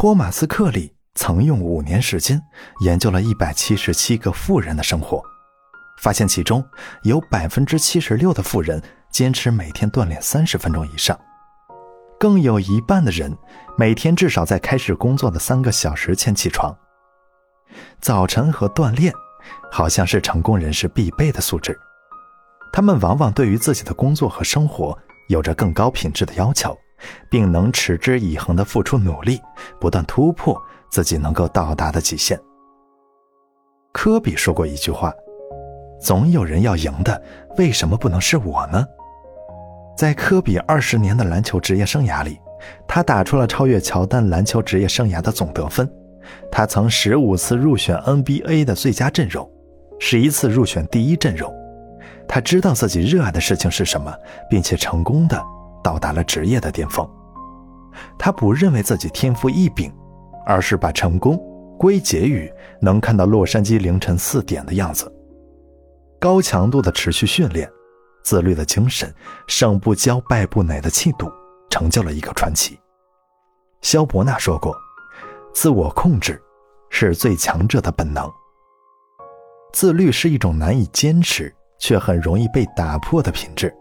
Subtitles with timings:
[0.00, 2.40] 托马斯·克里曾用五年时间
[2.82, 5.20] 研究了一百七十七个富人的生活，
[6.00, 6.64] 发现其中
[7.02, 8.80] 有百分之七十六的富人
[9.10, 11.18] 坚持每天锻炼三十分钟以上，
[12.16, 13.36] 更有一半的人
[13.76, 16.72] 每天至少在开始工作的三个小时前起床。
[18.00, 19.12] 早晨和锻炼，
[19.68, 21.76] 好像是成功人士必备的素质。
[22.72, 24.96] 他们往往对于自己的工作和生活
[25.26, 26.78] 有着更高品质的要求，
[27.30, 29.40] 并能持之以恒地付出努力，
[29.80, 30.60] 不断突破
[30.90, 32.38] 自己能够到达的极限。
[33.92, 35.12] 科比说过一句话
[36.00, 37.20] ：“总有人要赢的，
[37.56, 38.84] 为什么不能是我呢？”
[39.96, 42.38] 在科比二十年的篮球职业生涯里，
[42.86, 45.90] 他打出了超越乔丹篮球职业生涯的总得分。
[46.52, 49.50] 他曾十五次入选 NBA 的最佳阵容，
[49.98, 51.52] 十一次入选第一阵容。
[52.28, 54.14] 他知道自己热爱的事情是什么，
[54.48, 55.42] 并且成功的
[55.82, 57.08] 到达了职业的巅峰。
[58.18, 59.92] 他不认为自己天赋异禀，
[60.46, 61.38] 而是把成功
[61.78, 65.12] 归结于能看到洛杉矶凌晨四点的样子。
[66.20, 67.70] 高强度的持续训练，
[68.22, 69.12] 自律的精神，
[69.46, 71.30] 胜不骄败不馁的气度，
[71.70, 72.78] 成就了一个传奇。
[73.80, 74.76] 肖伯纳说过。
[75.54, 76.40] 自我控制
[76.88, 78.30] 是最强者的本能。
[79.72, 83.74] 自律是一种难以坚持却很容易被打破的品质。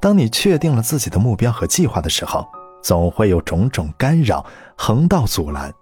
[0.00, 2.46] 当你确定了自己的目标和计划的时候，
[2.82, 4.44] 总会有种种干扰
[4.76, 5.72] 横道阻拦。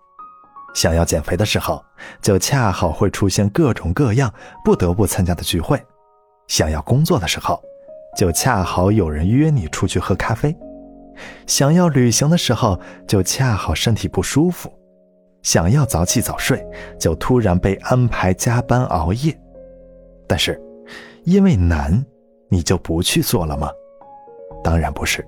[0.74, 1.82] 想要减肥的时候，
[2.20, 4.32] 就恰好会出现各种各样
[4.64, 5.78] 不得不参加的聚会；
[6.48, 7.62] 想要工作的时候，
[8.16, 10.52] 就恰好有人约你出去喝咖啡；
[11.46, 14.70] 想要旅行的时候，就恰好身体不舒服。
[15.42, 16.66] 想要早起早睡，
[16.98, 19.38] 就突然被安排加班熬夜。
[20.26, 20.60] 但是，
[21.24, 22.04] 因为难，
[22.50, 23.70] 你就不去做了吗？
[24.66, 25.24] 当然不是。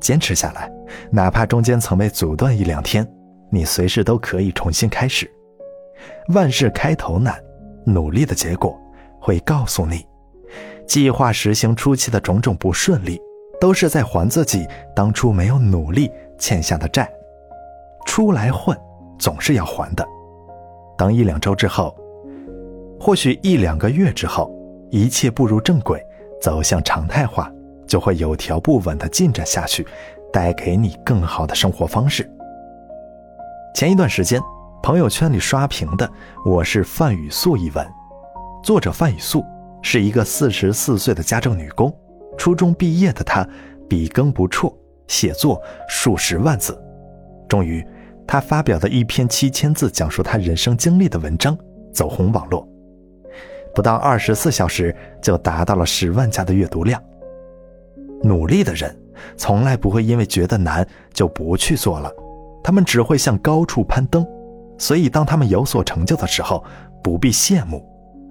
[0.00, 0.72] 坚持下来，
[1.12, 3.06] 哪怕中间曾被阻断一两天，
[3.50, 5.30] 你随时都可以重新开始。
[6.32, 7.38] 万事开头难，
[7.84, 8.80] 努力的结果
[9.20, 10.06] 会告诉你。
[10.88, 13.20] 计划实行初期的种种不顺利，
[13.60, 14.66] 都是在还自己
[14.96, 17.06] 当初没有努力欠下的债。
[18.06, 18.74] 出来混。
[19.20, 20.08] 总是要还的。
[20.96, 21.94] 当一两周之后，
[22.98, 24.50] 或许一两个月之后，
[24.88, 26.02] 一切步入正轨，
[26.40, 27.52] 走向常态化，
[27.90, 29.84] 就会有条不紊地进展下去，
[30.32, 32.30] 带给你更好的生活方式。
[33.74, 34.40] 前一段时间，
[34.80, 36.08] 朋友圈里刷屏的
[36.46, 37.84] “我是范雨素”一文，
[38.62, 39.44] 作者范雨素
[39.82, 41.92] 是一个四十四岁的家政女工，
[42.38, 43.44] 初中毕业的她
[43.88, 44.72] 笔耕不辍，
[45.08, 46.80] 写作数十万字，
[47.48, 47.84] 终于。
[48.24, 51.58] 她发表的一篇七千字讲述她人生经历的文章
[51.92, 52.64] 走红网络，
[53.74, 57.02] 不到二十四小时就达到了十万加的阅读量。
[58.22, 58.94] 努力的人
[59.36, 62.12] 从来不会因为觉得难就不去做了，
[62.62, 64.26] 他们只会向高处攀登。
[64.78, 66.64] 所以，当他们有所成就的时候，
[67.02, 67.86] 不必羡慕，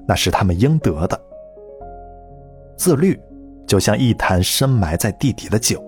[0.08, 1.20] 那是他们应得的。
[2.76, 3.20] 自律
[3.68, 5.84] 就像一坛深埋在地底的酒，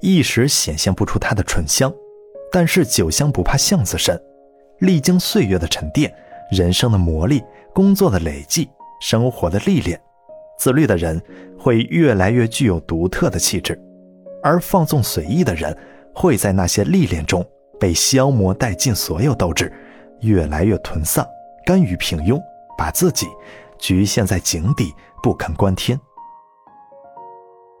[0.00, 1.92] 一时显现不出它的醇香。
[2.50, 4.18] 但是酒香不怕巷子深，
[4.78, 6.10] 历经岁月的沉淀，
[6.50, 7.44] 人生的磨砺，
[7.74, 8.70] 工作的累计，
[9.02, 10.00] 生活的历练，
[10.58, 11.20] 自律的人
[11.58, 13.80] 会越来越具有独特的气质，
[14.42, 15.76] 而放纵随意的人
[16.14, 17.46] 会在那些历练中
[17.78, 19.72] 被消磨殆尽所有斗志，
[20.20, 21.26] 越来越颓丧，
[21.64, 22.40] 甘于平庸，
[22.76, 23.26] 把自己
[23.78, 24.92] 局限在井底，
[25.22, 25.98] 不肯观天。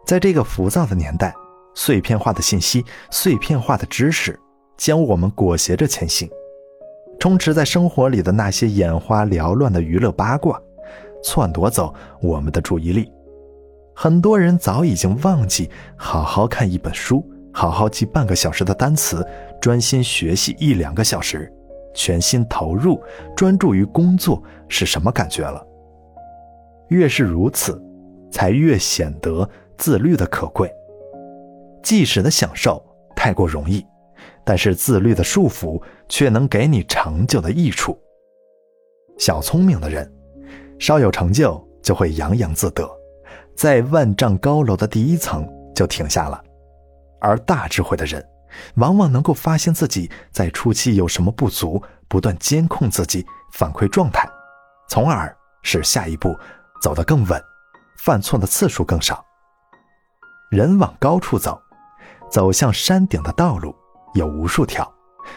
[0.06, 1.34] 在这个浮躁的年代，
[1.74, 4.38] 碎片化的信息，碎片化的知识。
[4.76, 6.30] 将我们裹挟着前行，
[7.18, 10.62] 充斥在生活里的那些眼花缭乱的娱乐八卦，
[11.22, 13.12] 篡夺走我们的注意力。
[13.94, 19.26] 很多人早已经忘记好好看一本书，好好记半个小时的单词，
[19.60, 21.52] 专心学习一两个小时，
[21.94, 23.02] 全心投入
[23.36, 25.64] 专注于工作是什么感觉了。
[26.88, 27.82] 越是如此，
[28.30, 30.70] 才越显得自律的可贵。
[31.82, 32.82] 即时的享受
[33.14, 33.84] 太过容易。
[34.44, 35.78] 但是自律的束缚
[36.08, 37.98] 却能给你长久的益处。
[39.18, 40.10] 小聪明的人，
[40.78, 42.88] 稍有成就就会洋洋自得，
[43.56, 46.40] 在万丈高楼的第一层就停下了；
[47.20, 48.24] 而大智慧的人，
[48.76, 54.28] 往往能够发现自己在初期有什么不足，不断监控自己，反馈状态，
[54.88, 56.36] 从而使下一步
[56.80, 57.42] 走得更稳，
[57.98, 59.24] 犯错的次数更少。
[60.50, 61.60] 人往高处走，
[62.30, 63.74] 走向山顶的道路。
[64.14, 64.90] 有无数条，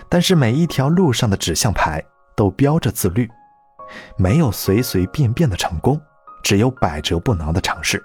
[0.08, 2.02] 但是每一条路上的指向牌
[2.38, 3.30] 都标着自律。
[4.18, 6.00] 没有随随便便的成功，
[6.44, 8.04] 只有百折不挠的尝试。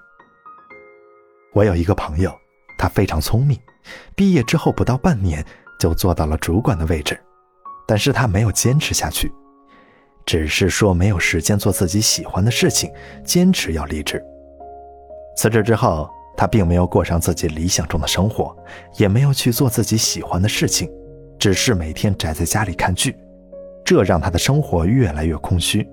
[1.53, 2.33] 我有一个朋友，
[2.79, 3.59] 他非常聪明，
[4.15, 5.45] 毕业之后不到半年
[5.79, 7.19] 就做到了主管的位置。
[7.89, 9.33] 但是他没有坚持下去，
[10.25, 12.93] 只是说没有时间做自己喜欢的事情，
[13.25, 14.21] 坚持要离职。
[15.37, 18.57] 辞职之后，他并没有过上自己理想中的生活，
[18.99, 20.91] 也没有去做自己喜欢的事情，
[21.39, 23.17] 只是每天宅在家里看剧，
[23.87, 25.89] 这让他的生活越来越空虚。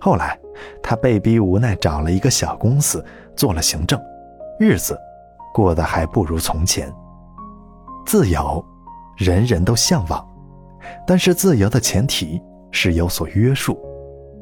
[0.00, 0.38] 后来，
[0.82, 3.04] 他被逼无奈找了一个小公司
[3.36, 4.00] 做了行政，
[4.58, 4.98] 日子
[5.52, 6.90] 过得还不如从前。
[8.06, 8.64] 自由，
[9.18, 10.26] 人人都向往，
[11.06, 12.40] 但是自由的前提
[12.70, 13.78] 是有所约束。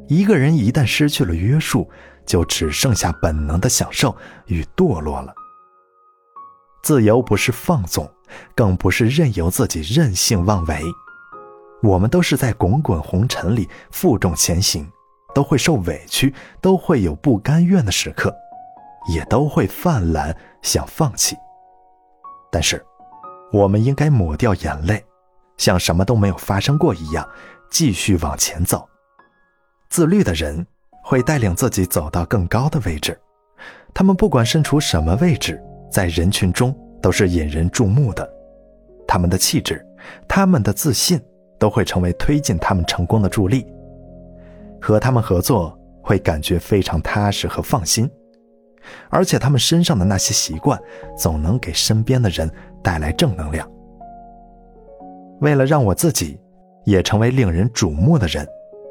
[0.07, 1.91] 一个人一旦失去了约束，
[2.25, 4.15] 就只剩下本能的享受
[4.47, 5.35] 与堕落了。
[6.85, 8.09] 自由不是放纵，
[8.55, 10.81] 更不是任由自己任性妄为。
[11.87, 14.91] 我们都是在滚滚红尘里负重前行，
[15.33, 18.35] 都会受委屈，都会有不甘愿的时刻，
[19.09, 21.37] 也都会泛滥想放弃。
[22.51, 22.85] 但是，
[23.53, 25.05] 我们应该抹掉眼泪，
[25.57, 27.27] 像什么都没有发生过一样，
[27.71, 28.89] 继续往前走。
[29.89, 30.67] 自律的人。
[31.09, 33.17] 会带领自己走到更高的位置，
[33.95, 38.29] 他们不管身处什么位置，在人群中都是引人注目的。
[39.07, 39.81] 他们的气质，
[40.29, 41.23] 他们的自信，
[41.59, 43.67] 都会成为推进他们成功的助力。
[44.81, 48.09] 和他们合作会感觉非常踏实和放心，
[49.11, 50.81] 而且他们身上的那些习惯，
[51.17, 52.49] 总能给身边的人
[52.83, 53.69] 带来正能量。
[55.41, 56.39] 为了让我自己
[56.85, 58.47] 也成为令人瞩目的人，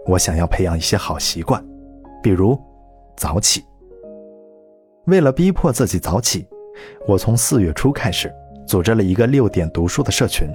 [0.06, 1.64] 我想要培养一些好习惯。
[2.22, 2.60] 比如，
[3.16, 3.64] 早起。
[5.06, 6.48] 为了逼迫自己早起，
[7.08, 8.34] 我从四月初开始
[8.68, 10.48] 组织了一个六点读书的社群，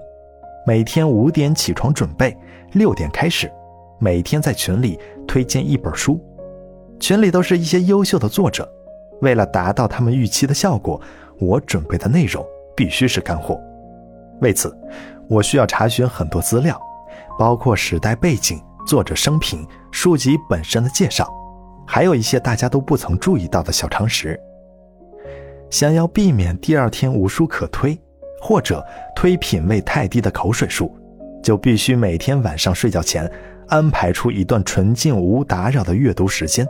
[0.66, 2.36] 每天五点起床准备，
[2.72, 3.50] 六点开始，
[3.98, 6.20] 每天在群里推荐一本书，
[6.98, 8.70] 群里都是一些优秀的作者。
[9.22, 11.00] 为了达到他们预期的效果，
[11.38, 12.44] 我准备的内容
[12.76, 13.58] 必须是干货。
[14.40, 14.74] 为此，
[15.28, 16.80] 我需要查询很多资料，
[17.38, 21.28] 包括时代背景、作者生平、书籍本身的介绍。
[21.86, 24.38] 还有一些大家都不曾注意到的小常识。
[25.70, 28.00] 想要避免第二天无书可推，
[28.40, 28.84] 或者
[29.14, 30.90] 推品味太低的口水书，
[31.42, 33.31] 就必须每天晚上睡觉前
[33.69, 36.66] 安排出一段纯净无打扰的阅读时间。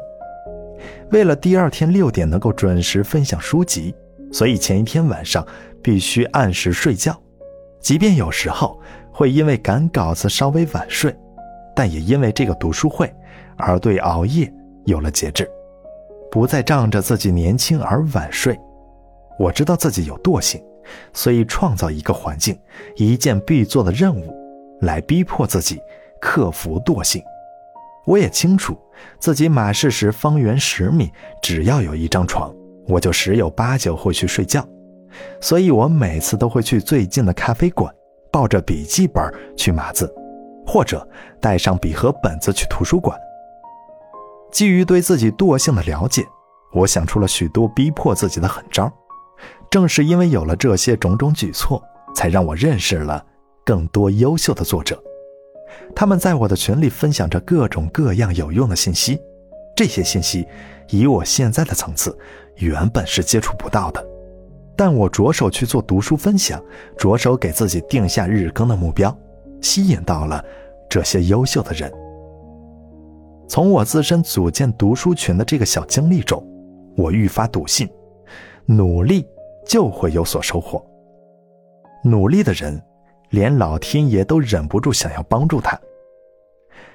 [1.10, 3.94] 为了第二天六点能够准时分享书籍，
[4.32, 5.46] 所以前一天晚上
[5.82, 7.16] 必须按时睡觉。
[7.80, 8.78] 即便有时候
[9.12, 11.14] 会因为赶稿子稍微晚睡，
[11.74, 13.12] 但也因为这个读书会
[13.56, 14.52] 而对熬夜。
[14.86, 15.48] 有了节制，
[16.30, 18.58] 不再仗着自己年轻而晚睡。
[19.38, 20.60] 我知道自己有惰性，
[21.12, 22.58] 所以创造一个环境，
[22.96, 24.34] 一件必做的任务，
[24.80, 25.80] 来逼迫自己
[26.20, 27.22] 克服惰性。
[28.06, 28.76] 我也清楚
[29.18, 31.10] 自己马氏时方圆十米，
[31.42, 32.52] 只要有一张床，
[32.88, 34.66] 我就十有八九会去睡觉。
[35.40, 37.92] 所以我每次都会去最近的咖啡馆，
[38.32, 39.22] 抱着笔记本
[39.56, 40.12] 去码字，
[40.66, 41.06] 或者
[41.40, 43.18] 带上笔和本子去图书馆。
[44.50, 46.24] 基于对自己惰性的了解，
[46.72, 48.90] 我想出了许多逼迫自己的狠招。
[49.70, 51.80] 正是因为有了这些种种举措，
[52.12, 53.24] 才让我认识了
[53.64, 55.00] 更多优秀的作者。
[55.94, 59.20] 他们在我的群里分享着各种各样有用的信息。
[59.76, 60.44] 这些信息，
[60.88, 62.18] 以我现在的层次，
[62.56, 64.04] 原本是接触不到的。
[64.76, 66.60] 但我着手去做读书分享，
[66.98, 69.16] 着手给自己定下日更的目标，
[69.60, 70.44] 吸引到了
[70.88, 71.90] 这些优秀的人。
[73.48, 76.44] 从我自身组建读书群的这个小经历中，
[76.96, 77.88] 我愈发笃信，
[78.66, 79.26] 努力
[79.70, 80.84] 就会有所收获。
[82.02, 82.82] 努力的人，
[83.28, 85.80] 连老天爷都忍不住想要帮助他。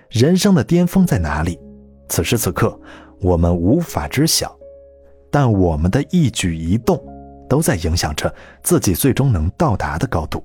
[0.10, 1.58] 人生的巅峰在哪里？
[2.10, 2.78] 此时此刻，
[3.22, 4.54] 我们无法知晓，
[5.32, 7.02] 但我们的一举一动，
[7.48, 10.44] 都在影响着自己最终能到达的高度。